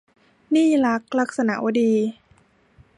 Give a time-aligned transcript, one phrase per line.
[0.51, 1.91] หนี้รัก- ลักษณวดี